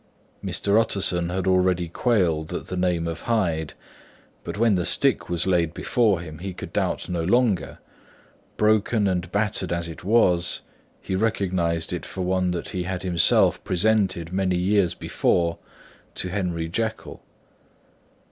Mr. 0.43 0.81
Utterson 0.81 1.29
had 1.29 1.45
already 1.45 1.87
quailed 1.87 2.55
at 2.55 2.65
the 2.65 2.75
name 2.75 3.07
of 3.07 3.21
Hyde; 3.29 3.75
but 4.43 4.57
when 4.57 4.73
the 4.73 4.83
stick 4.83 5.29
was 5.29 5.45
laid 5.45 5.75
before 5.75 6.21
him, 6.21 6.39
he 6.39 6.55
could 6.55 6.73
doubt 6.73 7.07
no 7.07 7.23
longer; 7.23 7.77
broken 8.57 9.07
and 9.07 9.31
battered 9.31 9.71
as 9.71 9.87
it 9.87 10.03
was, 10.03 10.61
he 11.03 11.15
recognised 11.15 11.93
it 11.93 12.03
for 12.07 12.23
one 12.23 12.49
that 12.49 12.69
he 12.69 12.81
had 12.81 13.03
himself 13.03 13.63
presented 13.63 14.33
many 14.33 14.57
years 14.57 14.95
before 14.95 15.59
to 16.15 16.29
Henry 16.29 16.67
Jekyll. 16.67 17.21